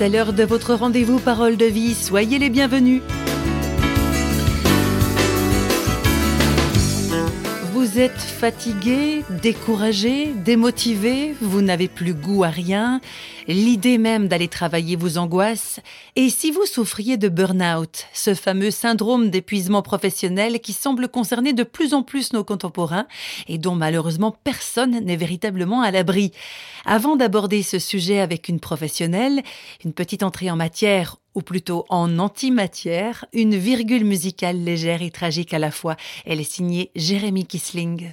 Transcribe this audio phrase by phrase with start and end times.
[0.00, 1.92] C'est l'heure de votre rendez-vous Parole de vie.
[1.92, 3.02] Soyez les bienvenus.
[8.00, 13.02] Êtes fatigué, découragé, démotivé, vous n'avez plus goût à rien,
[13.46, 15.80] l'idée même d'aller travailler vous angoisse,
[16.16, 21.62] et si vous souffriez de burn-out, ce fameux syndrome d'épuisement professionnel qui semble concerner de
[21.62, 23.06] plus en plus nos contemporains
[23.48, 26.32] et dont malheureusement personne n'est véritablement à l'abri.
[26.86, 29.42] Avant d'aborder ce sujet avec une professionnelle,
[29.84, 35.54] une petite entrée en matière ou plutôt en antimatière, une virgule musicale légère et tragique
[35.54, 35.96] à la fois.
[36.24, 38.12] Elle est signée Jérémy Kisling.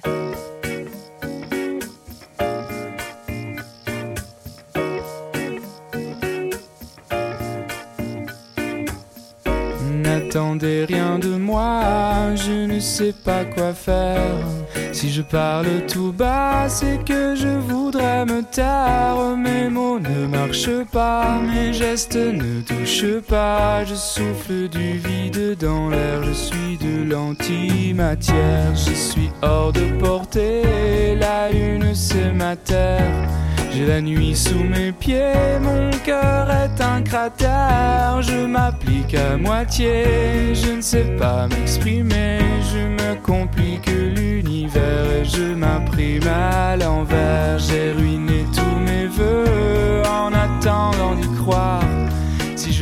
[10.02, 14.57] N'attendez rien de moi, je ne sais pas quoi faire.
[14.92, 19.36] Si je parle tout bas, c'est que je voudrais me taire.
[19.36, 23.84] Mes mots ne marchent pas, mes gestes ne touchent pas.
[23.84, 28.74] Je souffle du vide dans l'air, je suis de l'antimatière.
[28.74, 33.28] Je suis hors de portée, la lune c'est ma terre.
[33.70, 38.20] J'ai la nuit sous mes pieds, mon cœur est un cratère.
[38.22, 42.38] Je m'applique à moitié, je ne sais pas m'exprimer.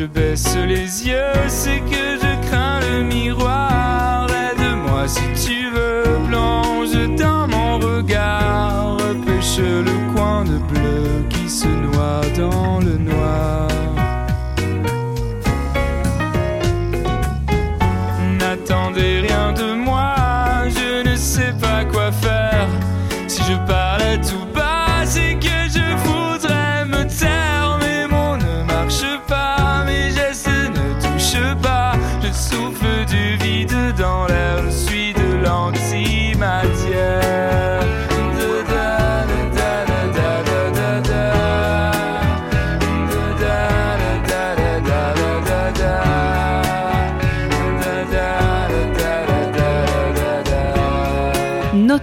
[0.06, 4.26] Baisse les yeux, c'est que je crains le miroir.
[4.30, 8.96] Aide-moi si tu veux, plonge dans mon regard.
[8.98, 13.68] Repêche le coin de bleu qui se noie dans le noir.
[18.38, 20.15] N'attendez rien de moi,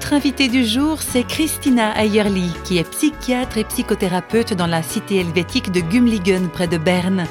[0.04, 5.22] Notre invitée du jour, c'est Christina Ayerli, qui est psychiatre et psychothérapeute dans la cité
[5.22, 7.26] helvétique de Gumligen, près de Berne.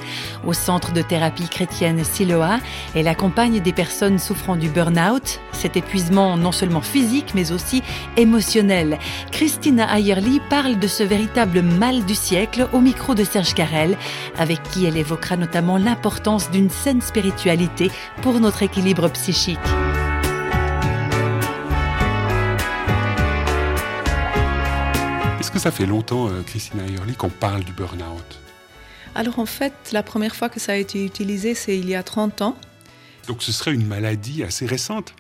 [0.47, 2.61] Au centre de thérapie chrétienne Siloa,
[2.95, 7.83] elle accompagne des personnes souffrant du burn-out, cet épuisement non seulement physique, mais aussi
[8.17, 8.99] émotionnel.
[9.33, 13.99] Christina Ayerli parle de ce véritable mal du siècle au micro de Serge Carrel,
[14.39, 17.91] avec qui elle évoquera notamment l'importance d'une saine spiritualité
[18.23, 19.59] pour notre équilibre psychique.
[25.63, 28.41] Ça fait longtemps, euh, Christina Ayerli, qu'on parle du burn-out?
[29.15, 32.03] Alors en fait, la première fois que ça a été utilisé, c'est il y a
[32.03, 32.57] 30 ans.
[33.29, 35.15] Donc ce serait une maladie assez récente?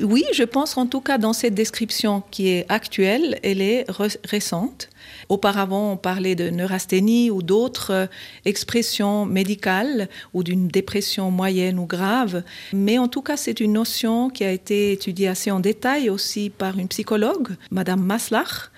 [0.00, 3.86] Oui, je pense en tout cas dans cette description qui est actuelle, elle est
[4.24, 4.88] récente.
[5.28, 8.06] Auparavant, on parlait de neurasthénie ou d'autres euh,
[8.44, 12.42] expressions médicales ou d'une dépression moyenne ou grave.
[12.72, 16.50] Mais en tout cas, c'est une notion qui a été étudiée assez en détail aussi
[16.50, 18.70] par une psychologue, Madame Maslach,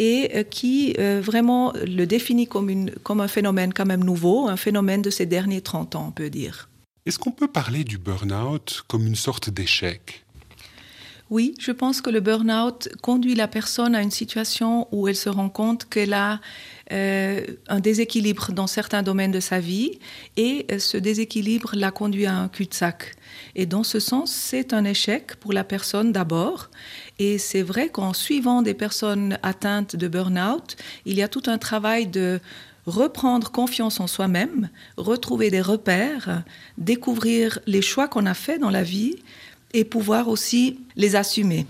[0.00, 4.56] et euh, qui euh, vraiment le définit comme, comme un phénomène quand même nouveau, un
[4.56, 6.70] phénomène de ces derniers 30 ans, on peut dire.
[7.04, 10.24] Est-ce qu'on peut parler du burn-out comme une sorte d'échec?
[11.30, 15.28] Oui, je pense que le burn-out conduit la personne à une situation où elle se
[15.28, 16.40] rend compte qu'elle a
[16.90, 20.00] euh, un déséquilibre dans certains domaines de sa vie
[20.36, 23.14] et euh, ce déséquilibre la conduit à un cul-de-sac.
[23.54, 26.68] Et dans ce sens, c'est un échec pour la personne d'abord.
[27.20, 30.76] Et c'est vrai qu'en suivant des personnes atteintes de burn-out,
[31.06, 32.40] il y a tout un travail de
[32.86, 36.42] reprendre confiance en soi-même, retrouver des repères,
[36.76, 39.16] découvrir les choix qu'on a faits dans la vie
[39.74, 41.66] et pouvoir aussi les assumer.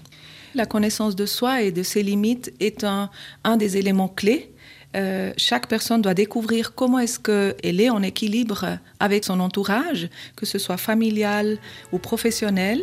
[0.55, 3.11] La connaissance de soi et de ses limites est un,
[3.57, 4.51] des éléments clés.
[4.97, 10.47] Euh, chaque personne doit découvrir comment est-ce qu'elle est en équilibre avec son entourage, que
[10.47, 11.59] ce soit familial
[11.93, 12.83] ou professionnel,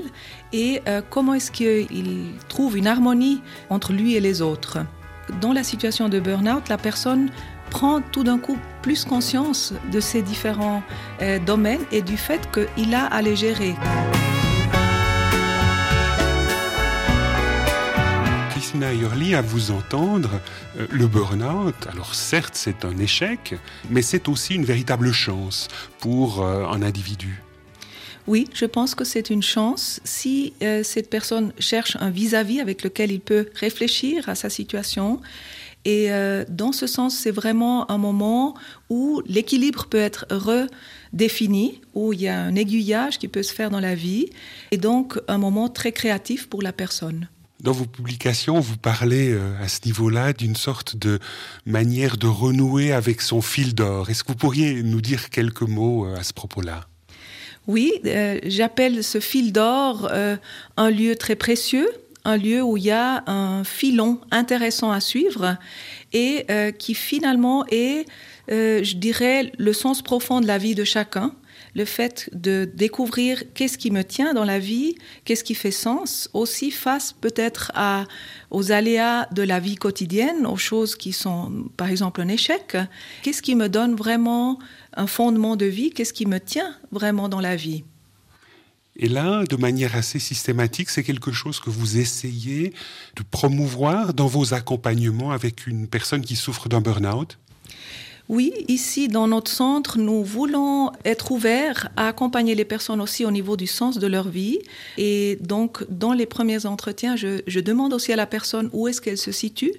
[0.53, 4.77] et euh, comment est-ce qu'il trouve une harmonie entre lui et les autres.
[5.41, 7.29] Dans la situation de burn-out, la personne
[7.69, 10.83] prend tout d'un coup plus conscience de ces différents
[11.21, 13.75] euh, domaines et du fait qu'il a à les gérer.
[18.77, 20.39] Christina Ayerli, à vous entendre,
[20.77, 23.55] euh, le burn-out, alors certes c'est un échec,
[23.89, 27.41] mais c'est aussi une véritable chance pour euh, un individu.
[28.27, 32.83] Oui, je pense que c'est une chance si euh, cette personne cherche un vis-à-vis avec
[32.83, 35.21] lequel il peut réfléchir à sa situation
[35.83, 36.09] Et
[36.49, 38.53] dans ce sens, c'est vraiment un moment
[38.89, 43.69] où l'équilibre peut être redéfini, où il y a un aiguillage qui peut se faire
[43.71, 44.27] dans la vie,
[44.71, 47.27] et donc un moment très créatif pour la personne.
[47.59, 51.17] Dans vos publications, vous parlez euh, à ce niveau-là d'une sorte de
[51.65, 54.11] manière de renouer avec son fil d'or.
[54.11, 56.85] Est-ce que vous pourriez nous dire quelques mots euh, à ce propos-là?
[57.65, 60.09] Oui, euh, j'appelle ce fil d'or
[60.77, 61.89] un lieu très précieux,
[62.25, 65.57] un lieu où il y a un filon intéressant à suivre
[66.13, 66.45] et
[66.79, 68.05] qui finalement est,
[68.47, 71.33] je dirais, le sens profond de la vie de chacun
[71.77, 74.95] le fait de découvrir qu'est-ce qui me tient dans la vie,
[75.25, 77.71] qu'est-ce qui fait sens, aussi face peut-être
[78.49, 82.75] aux aléas de la vie quotidienne, aux choses qui sont par exemple un échec,
[83.21, 84.57] qu'est-ce qui me donne vraiment
[84.95, 87.83] un fondement de vie, qu'est-ce qui me tient vraiment dans la vie?
[88.95, 92.73] Et là, de manière assez systématique, c'est quelque chose que vous essayez
[93.15, 97.37] de promouvoir dans vos accompagnements avec une personne qui souffre d'un burn-out?
[98.29, 103.31] Oui, ici, dans notre centre, nous voulons être ouverts à accompagner les personnes aussi au
[103.31, 104.59] niveau du sens de leur vie.
[104.97, 109.17] Et donc, dans les premiers entretiens, je, demande aussi à la personne où est-ce qu'elle
[109.17, 109.71] se situe.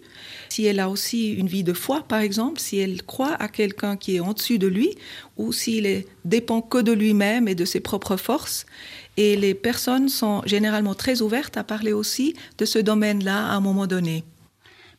[0.48, 3.98] Si elle a aussi une vie de foi, par exemple, si elle croit à quelqu'un
[3.98, 4.96] qui est au-dessus de lui,
[5.36, 8.64] ou s'il dépend que de lui-même et de ses propres forces.
[9.18, 13.60] Et les personnes sont généralement très ouvertes à parler aussi de ce domaine-là à un
[13.60, 14.24] moment donné.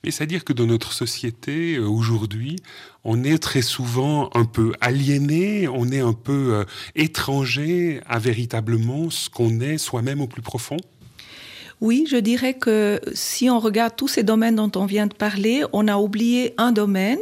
[0.03, 2.57] Mais c'est-à-dire que dans notre société euh, aujourd'hui,
[3.03, 6.63] on est très souvent un peu aliéné, on est un peu euh,
[6.95, 10.77] étranger à véritablement ce qu'on est soi-même au plus profond
[11.81, 15.63] oui, je dirais que si on regarde tous ces domaines dont on vient de parler,
[15.71, 17.19] on a oublié un domaine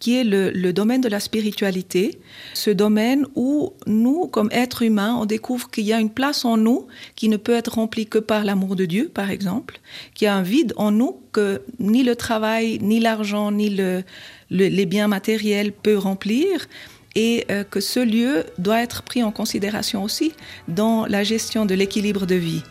[0.00, 2.18] qui est le, domaine de la spiritualité.
[2.54, 6.56] Ce domaine où nous, comme êtres humains, on découvre qu'il y a une place en
[6.56, 9.78] nous qui ne peut être remplie que par l'amour de Dieu, par exemple,
[10.14, 14.02] qu'il y a un vide en nous que ni le travail, ni l'argent, ni le,
[14.50, 16.66] les biens matériels peut remplir
[17.14, 20.32] et euh, que ce lieu doit être pris en considération aussi
[20.66, 22.62] dans la gestion de l'équilibre de vie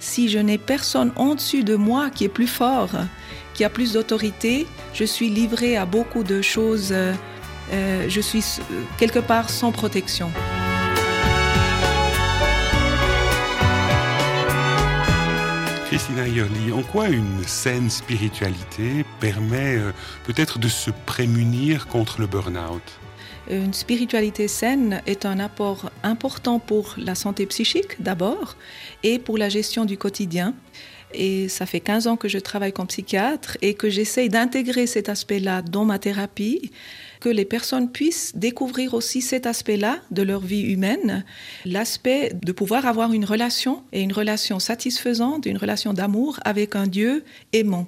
[0.00, 2.90] si je n'ai personne en dessus de moi qui est plus fort,
[3.54, 7.12] qui a plus d'autorité, je suis livré à beaucoup de choses, euh,
[7.72, 8.44] euh, je suis
[8.98, 10.30] quelque part sans protection.
[15.94, 19.92] Christina Yerli, en quoi une saine spiritualité permet euh,
[20.24, 22.82] peut-être de se prémunir contre le burn-out?
[23.48, 28.56] Une spiritualité saine est un apport important pour la santé psychique d'abord
[29.04, 30.54] et pour la gestion du quotidien.
[31.12, 35.08] Et ça fait 15 ans que je travaille comme psychiatre et que j'essaye d'intégrer cet
[35.08, 36.72] aspect-là dans ma thérapie,
[37.24, 41.24] que les personnes puissent découvrir aussi cet aspect-là de leur vie humaine,
[41.64, 46.86] l'aspect de pouvoir avoir une relation et une relation satisfaisante, une relation d'amour avec un
[46.86, 47.24] Dieu
[47.54, 47.86] aimant.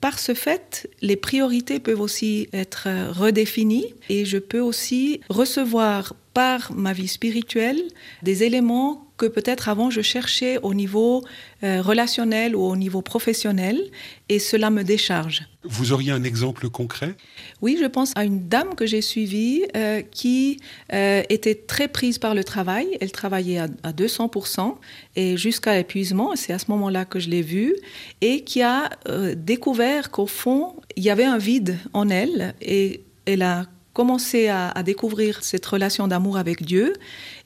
[0.00, 6.70] Par ce fait, les priorités peuvent aussi être redéfinies et je peux aussi recevoir par
[6.74, 7.80] ma vie spirituelle
[8.22, 11.24] des éléments que peut-être avant je cherchais au niveau
[11.64, 13.80] euh, relationnel ou au niveau professionnel
[14.28, 15.48] et cela me décharge.
[15.64, 17.14] Vous auriez un exemple concret?
[17.62, 20.60] Oui, je pense à une dame que j'ai suivie euh, qui
[20.92, 22.86] euh, était très prise par le travail.
[23.00, 24.74] Elle travaillait à, à 200%
[25.16, 27.74] et jusqu'à l'épuisement, c'est à ce moment-là que je l'ai vue,
[28.20, 28.90] et qui a
[29.36, 33.64] découvert qu'au fond, il y avait un vide en elle et elle a
[33.96, 36.92] commencé à, découvrir cette relation d'amour avec Dieu.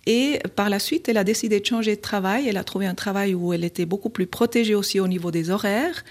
[0.06, 2.48] Et par la suite, elle a décidé de changer de travail.
[2.48, 5.50] Elle a trouvé un travail où elle était beaucoup plus protégée aussi au niveau des
[5.50, 6.04] horaires.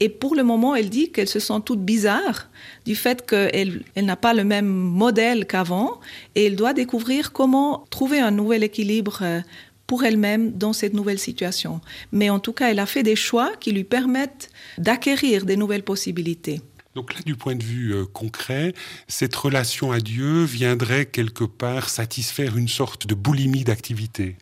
[0.00, 2.50] Et pour le moment, elle dit qu'elle se sent toute bizarre
[2.84, 5.98] du fait qu'elle elle, n'a pas le même modèle qu'avant.
[6.34, 9.40] Et elle doit découvrir comment trouver un nouvel équilibre euh,
[9.86, 11.80] pour elle-même dans cette nouvelle situation.
[12.12, 15.84] Mais en tout cas, elle a fait des choix qui lui permettent d'acquérir des nouvelles
[15.84, 16.60] possibilités.
[16.96, 18.72] Donc là, du point de vue euh, concret,
[19.06, 24.36] cette relation à Dieu viendrait quelque part satisfaire une sorte de boulimie d'activité.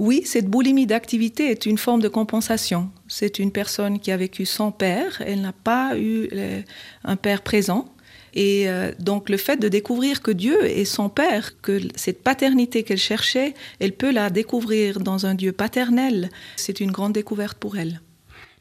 [0.00, 2.90] Oui, cette boulimie d'activité est une forme de compensation.
[3.06, 6.60] C'est une personne qui a vécu sans père, elle n'a pas eu euh,
[7.04, 7.88] un père présent.
[8.34, 12.82] Et euh, donc le fait de découvrir que Dieu est son Père, que cette paternité
[12.82, 17.78] qu'elle cherchait, elle peut la découvrir dans un Dieu paternel, c'est une grande découverte pour
[17.78, 18.00] elle.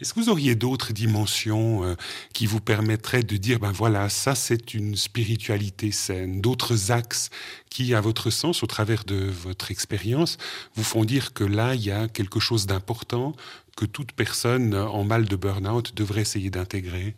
[0.01, 1.95] Est-ce que vous auriez d'autres dimensions euh,
[2.33, 7.29] qui vous permettraient de dire, ben voilà, ça c'est une spiritualité saine, d'autres axes
[7.69, 10.37] qui, à votre sens, au travers de votre expérience,
[10.75, 13.35] vous font dire que là, il y a quelque chose d'important
[13.77, 17.15] que toute personne en mal de burn-out devrait essayer d'intégrer?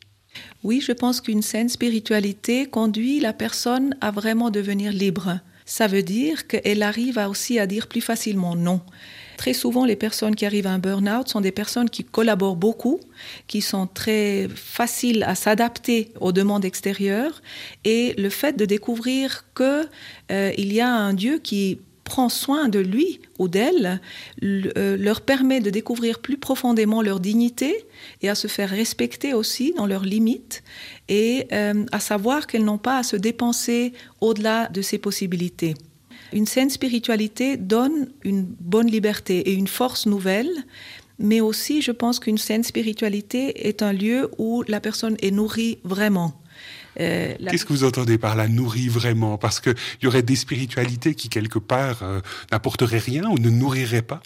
[0.63, 5.39] Oui, je pense qu'une saine spiritualité conduit la personne à vraiment devenir libre.
[5.69, 8.79] Ça veut dire qu'elle arrive aussi à dire plus facilement non
[9.35, 13.01] Très souvent, les personnes qui arrivent à un burn-out sont des personnes qui collaborent beaucoup,
[13.47, 17.41] qui sont très faciles à s'adapter aux demandes extérieures.
[17.83, 19.89] Et le fait de découvrir qu'il
[20.31, 23.99] euh, y a un Dieu qui prend soin de lui ou d'elle
[24.41, 27.85] euh, leur permet de découvrir plus profondément leur dignité
[28.21, 30.63] et à se faire respecter aussi dans leurs limites
[31.09, 35.73] et euh, à savoir qu'elles n'ont pas à se dépenser au-delà de ses possibilités.
[36.31, 40.51] Une saine spiritualité donne une bonne liberté et une force nouvelle,
[41.19, 45.79] mais aussi je pense qu'une saine spiritualité est un lieu où la personne est nourrie
[45.83, 46.33] vraiment.
[46.99, 49.37] Euh, Qu'est-ce que vous entendez par la nourrir vraiment?
[49.37, 54.01] Parce qu'il y aurait des spiritualités qui, quelque part, euh, n'apporteraient rien ou ne nourriraient
[54.01, 54.21] pas?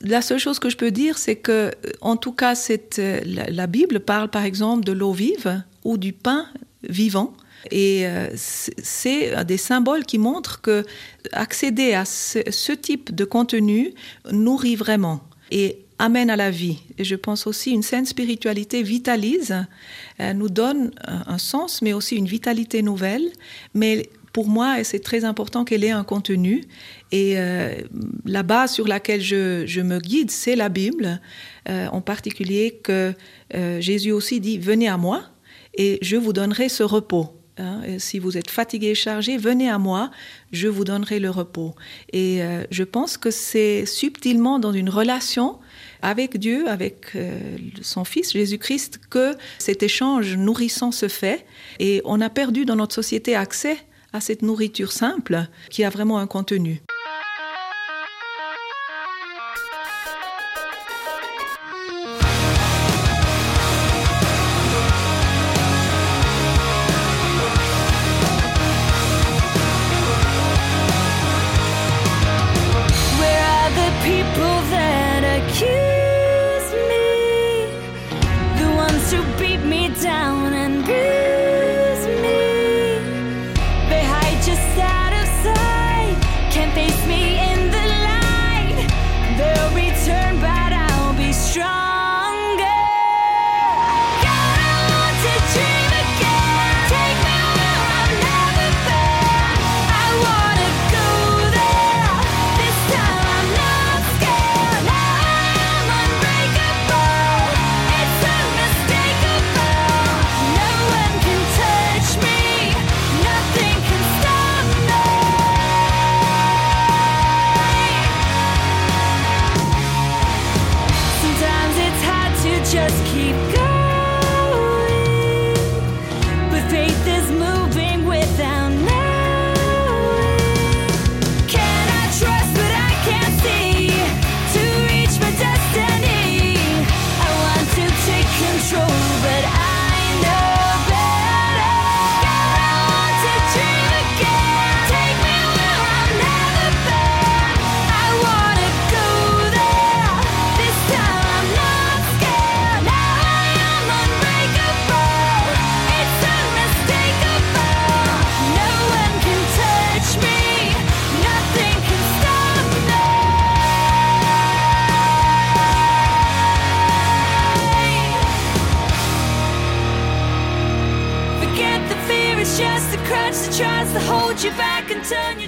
[0.00, 3.66] La seule chose que je peux dire, c'est que, euh, en tout cas, cette, la,
[3.66, 6.46] Bible parle par exemple de l'eau vive ou du pain
[6.88, 7.34] vivant.
[7.70, 10.84] Et c'est des symboles qui montrent que
[11.30, 13.94] accéder à ce, ce type de contenu
[14.32, 15.22] nourrit vraiment.
[15.52, 16.78] Et amène à la vie.
[16.98, 19.64] Et je pense aussi une saine spiritualité vitalise,
[20.18, 23.22] euh, nous donne un, sens, mais aussi une vitalité nouvelle.
[23.72, 26.64] Mais pour moi, c'est très important qu'elle ait un contenu.
[27.12, 27.74] Et euh,
[28.24, 31.20] la base sur laquelle je, me guide, c'est la Bible,
[31.68, 33.14] euh, en particulier que
[33.78, 35.22] Jésus aussi dit, venez à moi
[35.74, 37.28] et je vous donnerai ce repos.
[37.58, 37.82] Hein.
[37.98, 40.10] si vous êtes fatigué et chargé, venez à moi,
[40.52, 41.74] je vous donnerai le repos.
[42.14, 42.40] Et
[42.70, 45.58] je pense que c'est subtilement dans une relation
[46.02, 47.38] avec Dieu, avec euh,
[47.80, 51.46] son Fils Jésus-Christ, que cet échange nourrissant se fait.
[51.78, 53.78] Et on a perdu dans notre société accès
[54.12, 56.82] à cette nourriture simple qui a vraiment un contenu.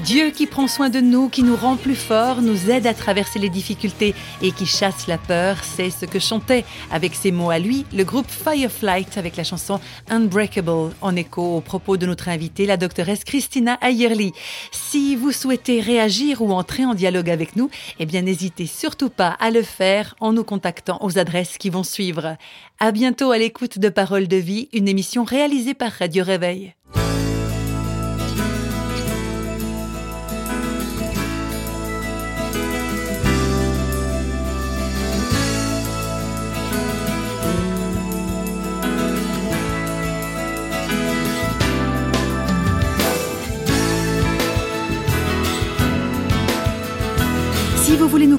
[0.05, 3.39] Dieu qui prend soin de nous, qui nous rend plus forts, nous aide à traverser
[3.39, 7.59] les difficultés et qui chasse la peur, c'est ce que chantait avec ses mots à
[7.59, 9.81] lui le groupe Fireflight avec la chanson
[10.11, 14.33] Unbreakable en écho aux propos de notre invitée, la doctoresse Christina Ayerly.
[14.73, 19.37] Si vous souhaitez réagir ou entrer en dialogue avec nous, eh bien n'hésitez surtout pas
[19.41, 22.37] à le faire en nous contactant aux adresses qui vont suivre.
[22.81, 26.75] À bientôt à l'écoute de Paroles de vie, une émission réalisée par Radio Réveil.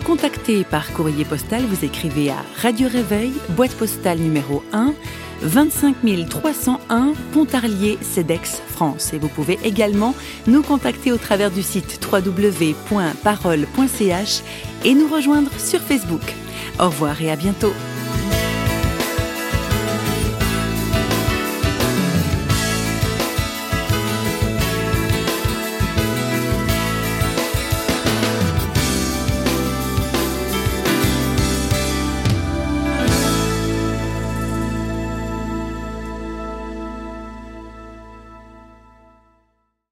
[0.06, 4.94] Contacter par courrier postal, vous écrivez à Radio Réveil, boîte postale numéro 1,
[5.42, 5.96] 25
[6.30, 9.14] 301 Pontarlier, CEDEX, France.
[9.14, 10.14] Et vous pouvez également
[10.46, 12.84] nous contacter au travers du site www.parole.ch
[14.86, 16.22] et nous rejoindre sur Facebook.
[16.80, 17.74] Au revoir et à bientôt.